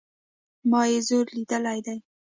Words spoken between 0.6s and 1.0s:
ما ئې